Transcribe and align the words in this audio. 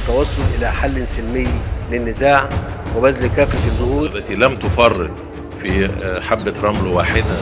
والتوصل 0.00 0.42
إلى 0.58 0.72
حل 0.72 1.08
سلمي 1.08 1.48
للنزاع 1.90 2.48
وبذل 2.96 3.26
كافة 3.36 3.68
الجهود. 3.68 4.16
التي 4.16 4.34
لم 4.34 4.56
تفرط 4.56 5.10
في 5.60 5.88
حبة 6.22 6.60
رمل 6.60 6.86
واحدة. 6.86 7.36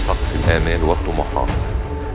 سقف 0.00 0.36
الآمال 0.44 0.82
والطموحات 0.84 1.48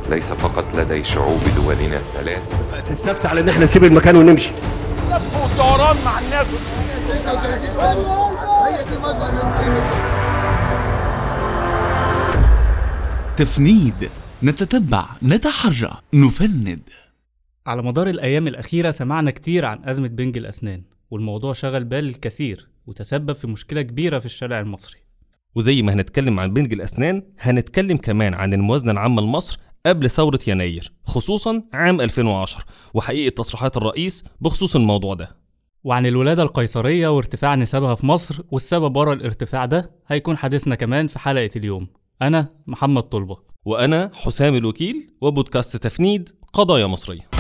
ليس 0.10 0.32
فقط 0.34 0.66
لدي 0.76 1.04
شعوب 1.04 1.40
دولنا 1.56 1.98
الثلاث. 1.98 2.64
تستفتى 2.90 3.28
على 3.28 3.42
إن 3.42 3.50
إحنا 3.50 3.64
نسيب 3.64 3.84
المكان 3.84 4.16
ونمشي. 4.16 4.52
مع 6.06 6.20
الناس 6.20 6.48
تفنيد 13.38 14.10
نتتبع 14.44 15.06
نتحرى 15.24 15.92
نفند. 16.14 16.80
على 17.68 17.82
مدار 17.82 18.10
الأيام 18.10 18.48
الأخيرة 18.48 18.92
سمعنا 18.92 19.32
كتير 19.32 19.66
عن 19.66 19.90
أزمة 19.90 20.08
بنج 20.08 20.38
الأسنان 20.38 20.84
والموضوع 21.12 21.54
شغل 21.54 21.84
بال 21.84 22.10
الكثير 22.10 22.70
وتسبب 22.88 23.34
في 23.34 23.48
مشكلة 23.48 23.82
كبيرة 23.82 24.20
في 24.20 24.26
الشارع 24.26 24.60
المصري. 24.60 25.00
وزي 25.56 25.82
ما 25.82 25.94
هنتكلم 25.94 26.40
عن 26.40 26.54
بنج 26.54 26.74
الأسنان 26.74 27.24
هنتكلم 27.40 27.98
كمان 27.98 28.34
عن 28.34 28.54
الموازنة 28.54 28.92
العامة 28.92 29.22
لمصر 29.22 29.60
قبل 29.86 30.10
ثورة 30.10 30.40
يناير 30.48 30.92
خصوصا 31.04 31.64
عام 31.74 32.02
2010 32.02 32.64
وحقيقة 32.94 33.34
تصريحات 33.36 33.78
الرئيس 33.78 34.24
بخصوص 34.42 34.76
الموضوع 34.76 35.14
ده. 35.14 35.38
وعن 35.84 36.06
الولادة 36.06 36.44
القيصرية 36.44 37.08
وارتفاع 37.08 37.56
نسبها 37.56 37.96
في 37.96 38.06
مصر 38.06 38.44
والسبب 38.52 38.98
ورا 38.98 39.14
الارتفاع 39.14 39.66
ده 39.66 39.92
هيكون 40.08 40.38
حديثنا 40.38 40.76
كمان 40.76 41.08
في 41.08 41.20
حلقة 41.20 41.50
اليوم. 41.56 41.88
أنا 42.22 42.50
محمد 42.68 43.04
طلبة. 43.04 43.38
وأنا 43.66 44.12
حسام 44.14 44.56
الوكيل 44.56 45.14
وبودكاست 45.22 45.78
تفنيد 45.78 46.30
قضايا 46.54 46.86
مصرية. 46.88 47.31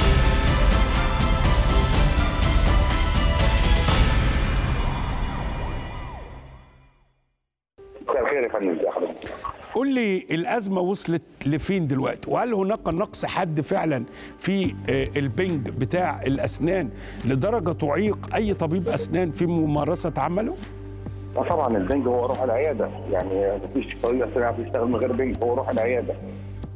قول 9.75 9.93
لي 9.95 10.17
الأزمة 10.31 10.81
وصلت 10.81 11.21
لفين 11.45 11.87
دلوقتي؟ 11.87 12.31
وهل 12.31 12.53
هناك 12.53 12.87
نقص 12.87 13.25
حد 13.25 13.61
فعلا 13.61 14.03
في 14.39 14.75
آه، 14.89 15.07
البنج 15.19 15.69
بتاع 15.69 16.21
الأسنان 16.21 16.89
لدرجة 17.25 17.71
تعيق 17.71 18.35
أي 18.35 18.53
طبيب 18.53 18.87
أسنان 18.89 19.31
في 19.31 19.45
ممارسة 19.45 20.13
عمله؟ 20.17 20.53
آه 21.37 21.49
طبعا 21.49 21.77
البنج 21.77 22.07
هو 22.07 22.25
روح 22.25 22.41
العيادة. 22.41 22.89
يعني 23.11 23.59
مفيش 23.65 23.95
طريقة 24.03 24.29
سريعة 24.33 24.51
بيشتغل 24.51 24.87
من 24.87 24.95
غير 24.95 25.11
بنج 25.11 25.35
هو 25.43 25.53
روح 25.53 25.69
العيادة. 25.69 26.13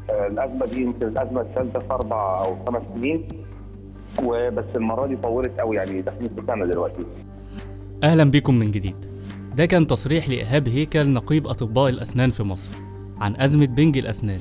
آه، 0.10 0.28
الأزمة 0.28 0.66
دي 0.66 0.82
يمكن 0.82 1.08
الأزمة 1.08 1.42
الثالثة 1.42 1.80
في 1.80 1.94
أربع 1.94 2.46
أو 2.46 2.56
خمس 2.66 2.82
سنين 2.96 3.22
وبس 4.24 4.66
المرة 4.76 5.08
دي 5.08 5.16
طولت 5.16 5.60
قوي 5.60 5.76
يعني 5.76 6.02
داخلين 6.02 6.30
في 6.30 6.42
سنة 6.48 6.66
دلوقتي. 6.66 7.06
أهلا 8.04 8.24
بيكم 8.24 8.56
من 8.56 8.72
جديد. 8.72 9.15
ده 9.56 9.66
كان 9.66 9.88
تصريح 9.88 10.30
لإيهاب 10.30 10.68
هيكل 10.68 11.10
نقيب 11.10 11.48
أطباء 11.48 11.90
الأسنان 11.90 12.30
في 12.30 12.44
مصر 12.44 12.72
عن 13.18 13.36
أزمة 13.36 13.66
بنج 13.66 13.98
الأسنان. 13.98 14.40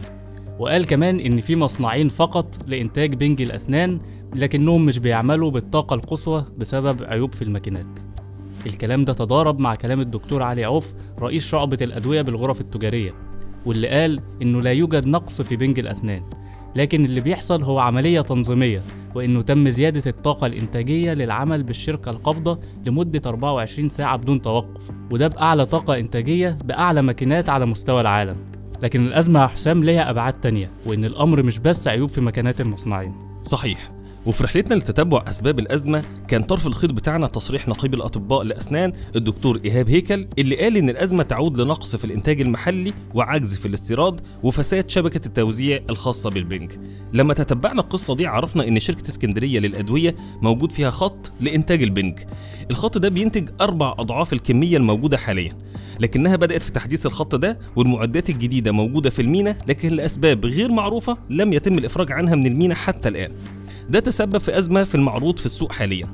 وقال 0.59 0.87
كمان 0.87 1.21
إن 1.21 1.41
في 1.41 1.57
مصنعين 1.57 2.09
فقط 2.09 2.47
لإنتاج 2.67 3.15
بنج 3.15 3.43
الأسنان 3.43 4.01
لكنهم 4.35 4.85
مش 4.87 4.99
بيعملوا 4.99 5.51
بالطاقة 5.51 5.95
القصوى 5.95 6.45
بسبب 6.59 7.03
عيوب 7.03 7.33
في 7.35 7.43
الماكينات. 7.43 7.99
الكلام 8.67 9.05
ده 9.05 9.13
تضارب 9.13 9.59
مع 9.59 9.75
كلام 9.75 10.01
الدكتور 10.01 10.43
علي 10.43 10.65
عوف 10.65 10.95
رئيس 11.19 11.47
شعبة 11.47 11.79
الأدوية 11.83 12.23
بالغرف 12.23 12.61
التجارية 12.61 13.15
واللي 13.67 13.89
قال 13.89 14.21
إنه 14.43 14.63
لا 14.63 14.73
يوجد 14.73 15.07
نقص 15.07 15.43
في 15.43 15.57
بنج 15.57 15.79
الأسنان 15.79 16.23
لكن 16.77 17.05
اللي 17.05 17.21
بيحصل 17.21 17.63
هو 17.63 17.79
عملية 17.79 18.21
تنظيمية 18.21 18.83
وإنه 19.15 19.43
تم 19.43 19.71
زيادة 19.71 20.03
الطاقة 20.11 20.47
الإنتاجية 20.47 21.15
للعمل 21.15 21.63
بالشركة 21.63 22.11
القابضة 22.11 22.59
لمدة 22.87 23.23
24 23.27 23.89
ساعة 23.89 24.17
بدون 24.17 24.43
توقف 24.43 24.91
وده 25.11 25.29
بأعلى 25.29 25.67
طاقة 25.67 25.99
إنتاجية 25.99 26.59
بأعلى 26.65 27.03
ماكينات 27.03 27.49
على 27.49 27.67
مستوى 27.67 28.01
العالم. 28.01 28.37
لكن 28.83 29.07
الأزمة 29.07 29.43
يا 29.43 29.47
حسام 29.47 29.85
ليها 29.85 30.11
أبعاد 30.11 30.33
تانية 30.41 30.71
وإن 30.87 31.05
الأمر 31.05 31.43
مش 31.43 31.59
بس 31.59 31.89
عيوب 31.89 32.11
في 32.11 32.21
ماكينات 32.21 32.61
المصنعين. 32.61 33.15
صحيح. 33.45 33.91
وفي 34.27 34.45
رحلتنا 34.45 34.75
لتتبع 34.75 35.25
أسباب 35.29 35.59
الأزمة 35.59 36.03
كان 36.29 36.43
طرف 36.43 36.67
الخيط 36.67 36.91
بتاعنا 36.93 37.27
تصريح 37.27 37.69
نقيب 37.69 37.95
الأطباء 37.95 38.43
لأسنان 38.43 38.93
الدكتور 39.17 39.61
إيهاب 39.65 39.89
هيكل 39.89 40.27
اللي 40.39 40.57
قال 40.57 40.77
إن 40.77 40.89
الأزمة 40.91 41.23
تعود 41.23 41.61
لنقص 41.61 41.97
في 41.97 42.05
الإنتاج 42.05 42.41
المحلي 42.41 42.93
وعجز 43.15 43.57
في 43.57 43.67
الاستيراد 43.69 44.21
وفساد 44.43 44.91
شبكة 44.91 45.27
التوزيع 45.27 45.81
الخاصة 45.91 46.31
بالبنج 46.31 46.73
لما 47.13 47.35
تتبعنا 47.35 47.81
القصة 47.81 48.15
دي 48.17 48.27
عرفنا 48.27 48.69
إن 48.69 48.81
شركة 48.81 49.09
اسكندرية 49.09 49.59
للأدوية 49.61 50.15
موجود 50.43 50.73
فيها 50.73 50.91
خط 50.91 51.33
لإنتاج 51.41 51.83
البنج 51.83 52.19
الخط 52.71 52.99
ده 52.99 53.09
بينتج 53.09 53.49
أربع 53.61 53.95
أضعاف 53.99 54.33
الكمية 54.33 54.77
الموجودة 54.77 55.17
حاليا 55.17 55.53
لكنها 56.01 56.37
بدأت 56.37 56.63
في 56.63 56.73
تحديث 56.73 57.07
الخط 57.07 57.35
ده 57.35 57.59
والمعدات 57.77 58.31
الجديدة 58.31 58.73
موجودة 58.73 59.11
في 59.11 59.23
المينا 59.23 59.57
لكن 59.69 59.89
لأسباب 59.89 60.47
غير 60.47 60.73
معروفة 60.73 61.17
لم 61.31 61.53
يتم 61.53 61.79
الإفراج 61.79 62.13
عنها 62.13 62.35
من 62.35 62.47
المينا 62.47 62.75
حتى 62.75 63.09
الآن. 63.09 63.31
ده 63.91 64.01
تسبب 64.01 64.39
في 64.39 64.59
أزمة 64.59 64.85
في 64.85 64.95
المعروض 64.95 65.39
في 65.39 65.47
السوق 65.47 65.73
حاليا. 65.73 66.07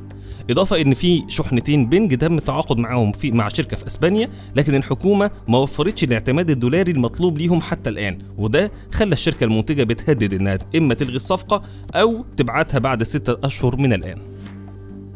إضافة 0.51 0.81
إن 0.81 0.95
في 0.95 1.25
شحنتين 1.29 1.87
بنج 1.89 2.15
تم 2.19 2.39
التعاقد 2.39 2.79
معاهم 2.79 3.13
في 3.13 3.31
مع 3.31 3.49
شركة 3.49 3.77
في 3.77 3.87
أسبانيا 3.87 4.31
لكن 4.57 4.75
الحكومة 4.75 5.31
ما 5.49 5.59
وفرتش 5.59 6.05
الاعتماد 6.05 6.51
الدولاري 6.51 6.93
المطلوب 6.93 7.39
ليهم 7.39 7.61
حتى 7.61 7.91
الآن 7.91 8.19
وده 8.39 8.71
خلى 8.93 9.13
الشركة 9.13 9.45
المنتجة 9.45 9.83
بتهدد 9.83 10.35
إنها 10.35 10.59
إما 10.77 10.95
تلغي 10.95 11.17
الصفقة 11.17 11.63
أو 11.95 12.25
تبعتها 12.37 12.79
بعد 12.79 13.03
ستة 13.03 13.47
أشهر 13.47 13.77
من 13.77 13.93
الآن. 13.93 14.19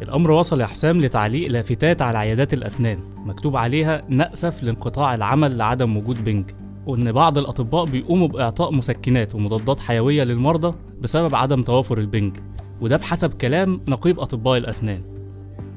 الأمر 0.02 0.30
وصل 0.30 0.60
يا 0.60 0.66
حسام 0.66 1.00
لتعليق 1.00 1.50
لافتات 1.50 2.02
على 2.02 2.18
عيادات 2.18 2.54
الأسنان 2.54 2.98
مكتوب 3.16 3.56
عليها 3.56 4.02
نأسف 4.08 4.62
لانقطاع 4.62 5.14
العمل 5.14 5.56
لعدم 5.56 5.96
وجود 5.96 6.24
بنج. 6.24 6.50
وإن 6.86 7.12
بعض 7.12 7.38
الأطباء 7.38 7.84
بيقوموا 7.84 8.28
بإعطاء 8.28 8.72
مسكنات 8.72 9.34
ومضادات 9.34 9.80
حيوية 9.80 10.24
للمرضى 10.24 10.76
بسبب 11.00 11.34
عدم 11.34 11.62
توافر 11.62 11.98
البنج 11.98 12.36
وده 12.80 12.96
بحسب 12.96 13.32
كلام 13.32 13.80
نقيب 13.88 14.20
أطباء 14.20 14.58
الأسنان. 14.58 15.02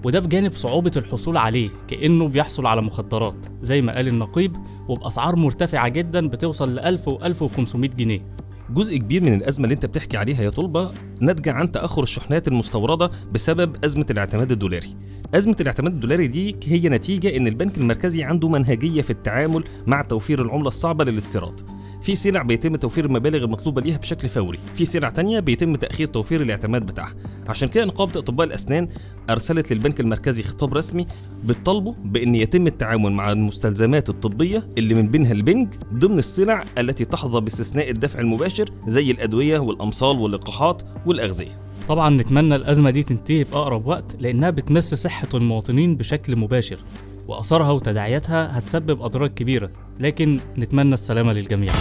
وده 0.06 0.20
بجانب 0.20 0.56
صعوبة 0.56 0.92
الحصول 0.98 1.38
عليه 1.38 1.70
كأنه 1.88 2.28
بيحصل 2.28 2.66
على 2.66 2.82
مخدرات 2.82 3.36
زي 3.62 3.82
ما 3.82 3.96
قال 3.96 4.08
النقيب 4.08 4.56
وبأسعار 4.88 5.36
مرتفعة 5.36 5.88
جدا 5.88 6.28
بتوصل 6.28 6.76
ل 6.76 6.80
1000 6.80 7.08
و 7.08 7.20
1500 7.24 7.90
جنيه. 7.90 8.22
جزء 8.70 8.98
كبير 8.98 9.24
من 9.24 9.34
الأزمة 9.34 9.64
اللي 9.64 9.76
أنت 9.76 9.86
بتحكي 9.86 10.18
عليها 10.18 10.44
يا 10.44 10.50
طلبة 10.50 10.92
ناتجة 11.22 11.52
عن 11.52 11.72
تأخر 11.72 12.04
الشحنات 12.04 12.48
المستوردة 12.48 13.12
بسبب 13.32 13.86
أزمة 13.86 14.06
الاعتماد 14.10 14.52
الدولاري. 14.52 14.96
أزمة 15.36 15.56
الاعتماد 15.62 15.94
الدولاري 15.94 16.28
دي 16.28 16.56
هي 16.66 16.90
نتيجة 16.90 17.38
إن 17.38 17.48
البنك 17.48 17.78
المركزي 17.78 18.24
عنده 18.24 18.50
منهجية 18.50 19.02
في 19.02 19.10
التعامل 19.10 19.64
مع 19.88 20.02
توفير 20.02 20.42
العملة 20.42 20.68
الصعبة 20.68 21.04
للاستيراد. 21.04 21.62
في 22.08 22.16
سلع 22.16 22.42
بيتم 22.42 22.76
توفير 22.76 23.06
المبالغ 23.06 23.44
المطلوبة 23.44 23.82
ليها 23.82 23.98
بشكل 23.98 24.30
فوري، 24.30 24.60
في 24.76 24.86
سلع 24.86 25.10
تانية 25.10 25.40
بيتم 25.40 25.76
تأخير 25.76 26.08
توفير 26.08 26.42
الاعتماد 26.42 26.86
بتاعها. 26.86 27.14
عشان 27.48 27.68
كده 27.68 27.86
نقابة 27.86 28.20
أطباء 28.20 28.48
الأسنان 28.48 28.88
أرسلت 29.30 29.74
للبنك 29.74 30.00
المركزي 30.00 30.44
خطاب 30.44 30.74
رسمي 30.74 31.08
بتطالبه 31.46 31.96
بأن 32.06 32.36
يتم 32.36 32.68
التعامل 32.68 33.12
مع 33.12 33.32
المستلزمات 33.32 34.10
الطبية 34.10 34.70
اللي 34.78 34.94
من 34.94 35.08
بينها 35.08 35.32
البنج 35.32 35.68
ضمن 35.94 36.20
السلع 36.20 36.64
التي 36.78 37.06
تحظى 37.06 37.42
باستثناء 37.42 37.90
الدفع 37.90 38.20
المباشر 38.20 38.70
زي 38.88 39.12
الأدوية 39.12 39.60
والأمصال 39.60 40.20
واللقاحات 40.20 40.82
والأغذية. 41.06 41.60
طبعا 41.88 42.10
نتمنى 42.10 42.56
الأزمة 42.56 42.90
دي 42.90 43.04
تنتهي 43.04 43.46
في 43.46 43.56
أقرب 43.56 43.88
وقت 43.88 44.16
لأنها 44.20 44.50
بتمس 44.50 44.94
صحة 44.94 45.28
المواطنين 45.34 45.96
بشكل 45.96 46.36
مباشر 46.36 46.78
وأثرها 47.28 47.72
وتداعياتها 47.72 48.58
هتسبب 48.58 49.02
أضرار 49.02 49.28
كبيرة. 49.28 49.72
لكن 50.00 50.40
نتمنى 50.58 50.94
السلامة 50.94 51.34
للجميع. 51.34 51.74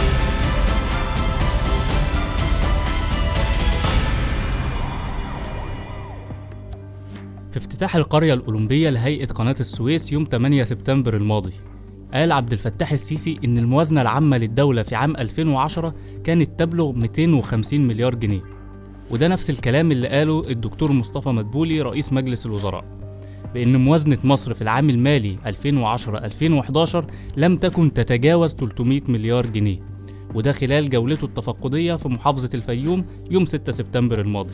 في 7.51 7.57
افتتاح 7.57 7.95
القرية 7.95 8.33
الأولمبية 8.33 8.89
لهيئة 8.89 9.25
قناة 9.25 9.55
السويس 9.59 10.11
يوم 10.11 10.27
8 10.31 10.63
سبتمبر 10.63 11.15
الماضي 11.15 11.53
قال 12.13 12.31
عبد 12.31 12.53
الفتاح 12.53 12.91
السيسي 12.91 13.39
إن 13.45 13.57
الموازنة 13.57 14.01
العامة 14.01 14.37
للدولة 14.37 14.83
في 14.83 14.95
عام 14.95 15.15
2010 15.17 15.93
كانت 16.23 16.59
تبلغ 16.59 16.91
250 16.91 17.81
مليار 17.81 18.15
جنيه. 18.15 18.41
وده 19.11 19.27
نفس 19.27 19.49
الكلام 19.49 19.91
اللي 19.91 20.07
قاله 20.07 20.49
الدكتور 20.49 20.91
مصطفى 20.91 21.29
مدبولي 21.29 21.81
رئيس 21.81 22.13
مجلس 22.13 22.45
الوزراء. 22.45 22.96
بأن 23.53 23.75
موازنة 23.85 24.17
مصر 24.23 24.53
في 24.53 24.61
العام 24.61 24.89
المالي 24.89 25.37
2010-2011 25.45 26.97
لم 27.37 27.57
تكن 27.57 27.93
تتجاوز 27.93 28.53
300 28.53 29.01
مليار 29.07 29.45
جنيه 29.45 29.79
وده 30.35 30.51
خلال 30.51 30.89
جولته 30.89 31.25
التفقدية 31.25 31.95
في 31.95 32.07
محافظة 32.09 32.49
الفيوم 32.53 33.05
يوم 33.31 33.45
6 33.45 33.71
سبتمبر 33.71 34.21
الماضي. 34.21 34.53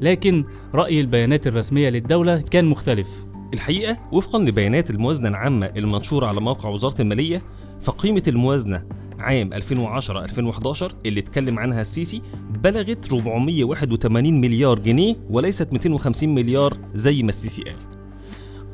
لكن 0.00 0.44
رأي 0.74 1.00
البيانات 1.00 1.46
الرسمية 1.46 1.88
للدولة 1.88 2.40
كان 2.40 2.64
مختلف. 2.64 3.24
الحقيقة 3.54 3.96
وفقا 4.12 4.38
لبيانات 4.38 4.90
الموازنة 4.90 5.28
العامة 5.28 5.66
المنشورة 5.66 6.26
على 6.26 6.40
موقع 6.40 6.68
وزارة 6.68 7.02
المالية 7.02 7.42
فقيمة 7.80 8.22
الموازنة 8.28 8.82
عام 9.18 9.52
2010 9.52 10.24
2011 10.24 10.92
اللي 11.06 11.20
اتكلم 11.20 11.58
عنها 11.58 11.80
السيسي 11.80 12.22
بلغت 12.62 13.12
481 13.12 14.40
مليار 14.40 14.78
جنيه 14.78 15.14
وليست 15.30 15.72
250 15.72 16.34
مليار 16.34 16.78
زي 16.94 17.22
ما 17.22 17.28
السيسي 17.28 17.62
قال. 17.62 17.95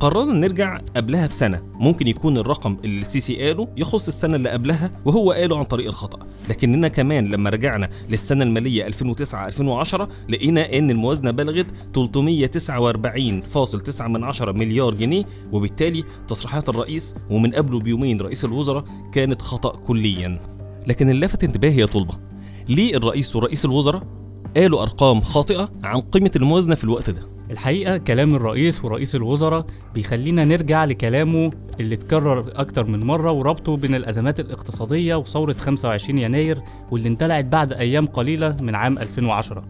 قررنا 0.03 0.35
نرجع 0.35 0.81
قبلها 0.97 1.27
بسنة. 1.27 1.63
ممكن 1.75 2.09
يكون 2.09 2.39
الرقم 2.39 2.77
اللي 2.85 3.01
السيسي 3.01 3.37
قاله 3.37 3.69
يخص 3.77 4.07
السنة 4.07 4.37
اللي 4.37 4.51
قبلها 4.51 4.91
وهو 5.05 5.33
قاله 5.33 5.59
عن 5.59 5.65
طريق 5.65 5.89
الخطأ. 5.89 6.19
لكننا 6.51 6.89
كمان 6.89 7.27
لما 7.27 7.51
رجعنا 7.51 7.91
للسنة 8.11 8.45
المالية 8.45 8.85
2009-2010 8.85 10.09
لقينا 10.29 10.79
إن 10.79 10.91
الموازنة 10.91 11.31
بلغت 11.31 11.67
349.9 11.95 14.09
من 14.09 14.25
عشرة 14.25 14.53
مليار 14.53 14.95
جنيه 14.95 15.25
وبالتالي 15.53 16.05
تصريحات 16.29 16.69
الرئيس 16.69 17.15
ومن 17.31 17.55
قبله 17.55 17.81
بيومين 17.81 18.21
رئيس 18.21 18.45
الوزراء 18.45 18.85
كانت 19.13 19.43
خطأ 19.43 19.77
كليا. 19.77 20.41
لكن 20.87 21.11
اللي 21.11 21.27
لفت 21.27 21.45
انتباهي 21.45 21.81
يا 21.81 21.87
طلبة 21.87 22.15
ليه 22.69 22.97
الرئيس 22.97 23.37
ورئيس 23.37 23.65
الوزراء 23.65 24.03
قالوا 24.57 24.83
أرقام 24.83 25.21
خاطئة 25.21 25.69
عن 25.83 26.01
قيمة 26.01 26.31
الموازنة 26.37 26.75
في 26.75 26.85
الوقت 26.85 27.11
ده؟ 27.11 27.23
الحقيقة 27.53 27.97
كلام 27.97 28.35
الرئيس 28.35 28.85
ورئيس 28.85 29.15
الوزراء 29.15 29.67
بيخلينا 29.95 30.45
نرجع 30.45 30.85
لكلامه 30.85 31.51
اللي 31.81 31.95
اتكرر 31.95 32.45
أكتر 32.55 32.85
من 32.87 33.07
مرة 33.07 33.33
وربطه 33.33 33.77
بين 33.77 33.95
الأزمات 33.95 34.41
الاقتصادية 34.41 35.15
وثورة 35.15 35.53
25 35.53 36.19
يناير 36.19 36.63
واللي 36.91 37.09
اندلعت 37.09 37.45
بعد 37.45 37.73
أيام 37.73 38.07
قليلة 38.07 38.57
من 38.61 38.75
عام 38.75 38.99
2010 38.99 39.63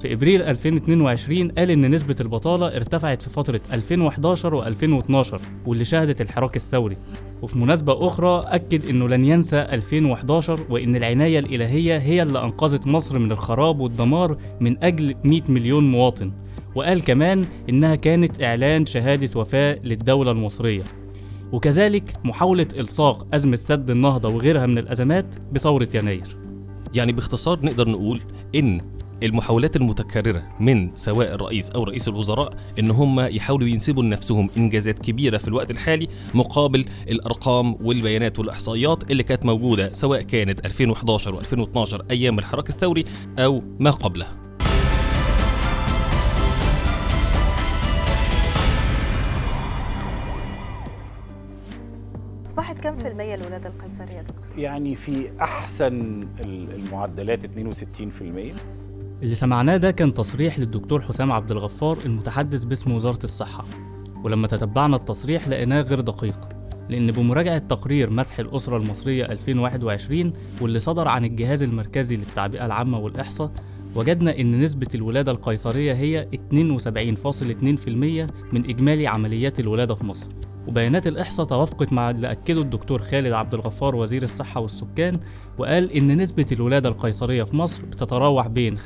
في 0.00 0.12
إبريل 0.12 0.42
2022 0.42 1.50
قال 1.50 1.70
إن 1.70 1.90
نسبة 1.90 2.16
البطالة 2.20 2.66
ارتفعت 2.66 3.22
في 3.22 3.30
فترة 3.30 3.60
2011 3.72 4.74
و2012 4.74 5.40
واللي 5.66 5.84
شهدت 5.84 6.20
الحراك 6.20 6.56
الثوري. 6.56 6.96
وفي 7.42 7.58
مناسبة 7.58 8.06
أخرى 8.06 8.42
أكد 8.46 8.88
إنه 8.88 9.08
لن 9.08 9.24
ينسى 9.24 9.60
2011 9.60 10.60
وإن 10.70 10.96
العناية 10.96 11.38
الإلهية 11.38 11.98
هي 11.98 12.22
اللي 12.22 12.44
أنقذت 12.44 12.86
مصر 12.86 13.18
من 13.18 13.32
الخراب 13.32 13.80
والدمار 13.80 14.36
من 14.60 14.84
أجل 14.84 15.14
100 15.24 15.42
مليون 15.48 15.90
مواطن. 15.90 16.32
وقال 16.78 17.04
كمان 17.04 17.44
إنها 17.68 17.94
كانت 17.94 18.42
إعلان 18.42 18.86
شهادة 18.86 19.40
وفاة 19.40 19.78
للدولة 19.84 20.30
المصرية. 20.30 20.82
وكذلك 21.52 22.04
محاولة 22.24 22.66
إلصاق 22.74 23.34
أزمة 23.34 23.56
سد 23.56 23.90
النهضة 23.90 24.28
وغيرها 24.28 24.66
من 24.66 24.78
الأزمات 24.78 25.34
بثورة 25.52 25.88
يناير. 25.94 26.36
يعني 26.94 27.12
باختصار 27.12 27.58
نقدر 27.62 27.88
نقول 27.88 28.20
إن 28.54 28.80
المحاولات 29.22 29.76
المتكررة 29.76 30.42
من 30.60 30.96
سواء 30.96 31.34
الرئيس 31.34 31.70
أو 31.70 31.84
رئيس 31.84 32.08
الوزراء 32.08 32.54
إن 32.78 32.90
هم 32.90 33.20
يحاولوا 33.20 33.68
ينسبوا 33.68 34.02
لنفسهم 34.02 34.50
إنجازات 34.56 34.98
كبيرة 34.98 35.38
في 35.38 35.48
الوقت 35.48 35.70
الحالي 35.70 36.08
مقابل 36.34 36.84
الأرقام 37.08 37.74
والبيانات 37.80 38.38
والإحصائيات 38.38 39.10
اللي 39.10 39.22
كانت 39.22 39.46
موجودة 39.46 39.92
سواء 39.92 40.22
كانت 40.22 40.66
2011 40.66 41.36
و2012 41.36 42.02
أيام 42.10 42.38
الحراك 42.38 42.68
الثوري 42.68 43.04
أو 43.38 43.62
ما 43.78 43.90
قبلها. 43.90 44.47
أصبحت 52.78 52.94
كم 52.96 53.02
في 53.02 53.08
المية 53.08 53.34
الولادة 53.34 53.68
القيصرية 53.68 54.14
يا 54.16 54.22
دكتور؟ 54.22 54.58
يعني 54.58 54.96
في 54.96 55.30
أحسن 55.40 56.26
المعدلات 56.44 57.46
62% 57.46 57.46
اللي 59.22 59.34
سمعناه 59.34 59.76
ده 59.76 59.90
كان 59.90 60.14
تصريح 60.14 60.58
للدكتور 60.58 61.02
حسام 61.02 61.32
عبد 61.32 61.50
الغفار 61.50 61.98
المتحدث 62.04 62.64
باسم 62.64 62.92
وزارة 62.92 63.18
الصحة 63.24 63.64
ولما 64.24 64.46
تتبعنا 64.46 64.96
التصريح 64.96 65.48
لقيناه 65.48 65.80
غير 65.80 66.00
دقيق 66.00 66.48
لأن 66.88 67.10
بمراجعة 67.12 67.58
تقرير 67.58 68.10
مسح 68.10 68.38
الأسرة 68.38 68.76
المصرية 68.76 69.24
2021 69.24 70.32
واللي 70.60 70.78
صدر 70.78 71.08
عن 71.08 71.24
الجهاز 71.24 71.62
المركزي 71.62 72.16
للتعبئة 72.16 72.66
العامة 72.66 72.98
والإحصاء 72.98 73.50
وجدنا 73.94 74.40
إن 74.40 74.60
نسبة 74.60 74.86
الولادة 74.94 75.32
القيصرية 75.32 75.92
هي 75.92 76.28
72.2% 76.32 77.88
من 78.52 78.64
إجمالي 78.64 79.06
عمليات 79.06 79.60
الولادة 79.60 79.94
في 79.94 80.04
مصر. 80.04 80.30
وبيانات 80.68 81.06
الإحصاء 81.06 81.46
توافقت 81.46 81.92
مع 81.92 82.10
اللي 82.10 82.30
أكده 82.30 82.60
الدكتور 82.60 83.02
خالد 83.02 83.32
عبد 83.32 83.54
الغفار 83.54 83.96
وزير 83.96 84.22
الصحة 84.22 84.60
والسكان 84.60 85.20
وقال 85.58 85.92
إن 85.92 86.16
نسبة 86.16 86.46
الولادة 86.52 86.88
القيصرية 86.88 87.42
في 87.42 87.56
مصر 87.56 87.82
بتتراوح 87.84 88.46
بين 88.48 88.78
65% 88.78 88.82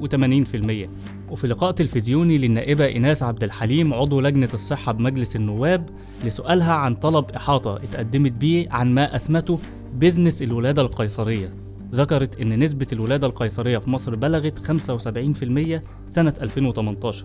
و 0.00 0.06
80% 0.06 0.88
وفي 1.30 1.46
لقاء 1.46 1.70
تلفزيوني 1.70 2.38
للنائبة 2.38 2.86
إيناس 2.86 3.22
عبد 3.22 3.44
الحليم 3.44 3.94
عضو 3.94 4.20
لجنة 4.20 4.48
الصحة 4.54 4.92
بمجلس 4.92 5.36
النواب 5.36 5.88
لسؤالها 6.24 6.72
عن 6.72 6.94
طلب 6.94 7.30
إحاطة 7.30 7.76
اتقدمت 7.76 8.32
بيه 8.32 8.70
عن 8.70 8.94
ما 8.94 9.16
أسمته 9.16 9.58
بيزنس 9.94 10.42
الولادة 10.42 10.82
القيصرية. 10.82 11.69
ذكرت 11.94 12.40
إن 12.40 12.58
نسبة 12.58 12.86
الولادة 12.92 13.26
القيصرية 13.26 13.78
في 13.78 13.90
مصر 13.90 14.14
بلغت 14.14 14.58
75% 14.58 15.82
سنة 16.08 16.34
2018 16.42 17.24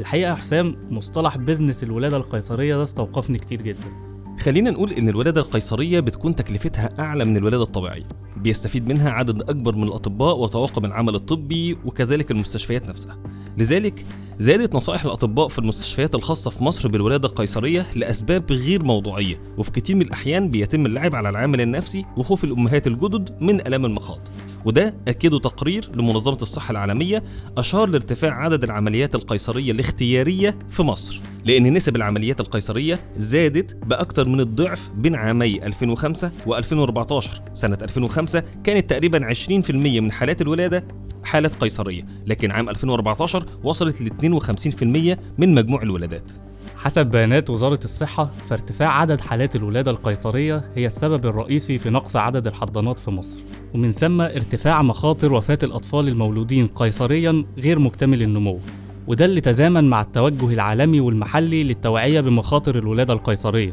الحقيقة 0.00 0.28
يا 0.30 0.34
حسام 0.34 0.76
مصطلح 0.90 1.36
بيزنس 1.36 1.84
الولادة 1.84 2.16
القيصرية 2.16 2.76
ده 2.76 2.82
استوقفني 2.82 3.38
كتير 3.38 3.62
جدا. 3.62 4.08
خلينا 4.40 4.70
نقول 4.70 4.92
إن 4.92 5.08
الولادة 5.08 5.40
القيصرية 5.40 6.00
بتكون 6.00 6.34
تكلفتها 6.34 6.90
أعلى 6.98 7.24
من 7.24 7.36
الولادة 7.36 7.62
الطبيعية. 7.62 8.04
بيستفيد 8.42 8.88
منها 8.88 9.10
عدد 9.10 9.42
أكبر 9.42 9.76
من 9.76 9.82
الأطباء 9.82 10.38
وطواقم 10.38 10.84
العمل 10.84 11.14
الطبي 11.14 11.76
وكذلك 11.84 12.30
المستشفيات 12.30 12.88
نفسها. 12.88 13.18
لذلك 13.58 14.04
زادت 14.38 14.74
نصائح 14.74 15.04
الأطباء 15.04 15.48
في 15.48 15.58
المستشفيات 15.58 16.14
الخاصة 16.14 16.50
في 16.50 16.64
مصر 16.64 16.88
بالولادة 16.88 17.28
القيصرية 17.28 17.86
لأسباب 17.96 18.52
غير 18.52 18.82
موضوعية 18.84 19.40
وفي 19.58 19.70
كتير 19.70 19.96
من 19.96 20.02
الأحيان 20.02 20.48
بيتم 20.48 20.86
اللعب 20.86 21.14
على 21.14 21.28
العامل 21.28 21.60
النفسي 21.60 22.04
وخوف 22.16 22.44
الأمهات 22.44 22.86
الجدد 22.86 23.36
من 23.40 23.60
الام 23.60 23.84
المخاض. 23.84 24.18
وده 24.64 24.94
أكده 25.08 25.38
تقرير 25.38 25.90
لمنظمة 25.94 26.38
الصحة 26.42 26.70
العالمية 26.72 27.22
أشار 27.58 27.88
لارتفاع 27.88 28.32
عدد 28.44 28.64
العمليات 28.64 29.14
القيصرية 29.14 29.72
الاختيارية 29.72 30.58
في 30.70 30.82
مصر 30.82 31.20
لأن 31.44 31.72
نسب 31.74 31.96
العمليات 31.96 32.40
القيصرية 32.40 32.98
زادت 33.16 33.76
بأكثر 33.86 34.28
من 34.28 34.40
الضعف 34.40 34.90
بين 34.96 35.14
عامي 35.14 35.66
2005 35.66 36.30
و2014 36.46 37.24
سنة 37.52 37.78
2005 37.82 38.27
كانت 38.64 38.90
تقريبا 38.90 39.34
20% 39.34 39.70
من 39.70 40.12
حالات 40.12 40.42
الولادة 40.42 40.84
حالات 41.24 41.54
قيصرية 41.54 42.06
لكن 42.26 42.50
عام 42.50 42.68
2014 42.68 43.46
وصلت 43.64 44.02
ل 44.02 44.10
52% 44.10 45.18
من 45.38 45.54
مجموع 45.54 45.82
الولادات. 45.82 46.32
حسب 46.76 47.06
بيانات 47.06 47.50
وزارة 47.50 47.78
الصحة 47.84 48.30
فارتفاع 48.50 49.00
عدد 49.00 49.20
حالات 49.20 49.56
الولادة 49.56 49.90
القيصرية 49.90 50.70
هي 50.74 50.86
السبب 50.86 51.26
الرئيسي 51.26 51.78
في 51.78 51.90
نقص 51.90 52.16
عدد 52.16 52.46
الحضانات 52.46 52.98
في 52.98 53.10
مصر. 53.10 53.38
ومن 53.74 53.90
ثم 53.90 54.20
ارتفاع 54.20 54.82
مخاطر 54.82 55.32
وفاة 55.32 55.58
الأطفال 55.62 56.08
المولودين 56.08 56.66
قيصريا 56.66 57.44
غير 57.58 57.78
مكتمل 57.78 58.22
النمو 58.22 58.58
وده 59.06 59.24
اللي 59.24 59.40
تزامن 59.40 59.84
مع 59.84 60.00
التوجه 60.00 60.52
العالمي 60.54 61.00
والمحلي 61.00 61.64
للتوعية 61.64 62.20
بمخاطر 62.20 62.78
الولادة 62.78 63.12
القيصرية. 63.12 63.72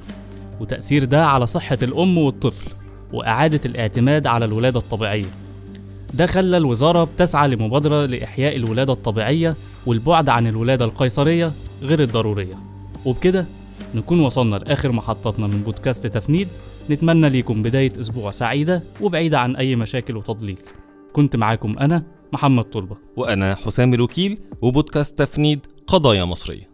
وتأثير 0.59 1.03
ده 1.05 1.25
على 1.27 1.47
صحة 1.47 1.77
الأم 1.81 2.17
والطفل. 2.17 2.71
وإعادة 3.13 3.59
الاعتماد 3.65 4.27
على 4.27 4.45
الولادة 4.45 4.79
الطبيعية. 4.79 5.25
ده 6.13 6.25
خلى 6.25 6.57
الوزارة 6.57 7.03
بتسعى 7.03 7.47
لمبادرة 7.47 8.05
لإحياء 8.05 8.55
الولادة 8.55 8.93
الطبيعية 8.93 9.55
والبعد 9.85 10.29
عن 10.29 10.47
الولادة 10.47 10.85
القيصرية 10.85 11.51
غير 11.81 12.01
الضرورية. 12.01 12.55
وبكده 13.05 13.45
نكون 13.95 14.19
وصلنا 14.19 14.55
لآخر 14.55 14.91
محطتنا 14.91 15.47
من 15.47 15.61
بودكاست 15.61 16.07
تفنيد. 16.07 16.47
نتمنى 16.89 17.29
ليكم 17.29 17.63
بداية 17.63 17.91
أسبوع 17.99 18.31
سعيدة 18.31 18.83
وبعيدة 19.01 19.39
عن 19.39 19.55
أي 19.55 19.75
مشاكل 19.75 20.17
وتضليل. 20.17 20.59
كنت 21.13 21.35
معاكم 21.35 21.79
أنا 21.79 22.03
محمد 22.33 22.63
طلبة. 22.63 22.97
وأنا 23.15 23.55
حسام 23.55 23.93
الوكيل 23.93 24.37
وبودكاست 24.61 25.19
تفنيد 25.19 25.65
قضايا 25.87 26.25
مصرية. 26.25 26.69